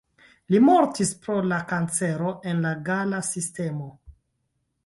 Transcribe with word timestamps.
Li 0.53 0.61
mortis 0.69 1.11
pro 1.25 1.35
la 1.51 1.59
kancero 1.73 2.33
en 2.53 2.65
la 2.65 2.75
gala 2.89 3.21
sistemo. 3.29 3.93